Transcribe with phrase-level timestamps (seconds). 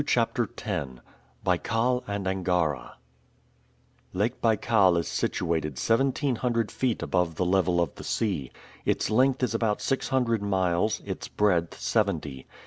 [0.07, 0.89] CHAPTER X
[1.43, 2.95] BAIKAL AND ANGARA
[4.13, 8.51] LAKE BAIKAL is situated seventeen hundred feet above the level of the sea.
[8.83, 12.47] Its length is about six hundred miles, its breadth seventy.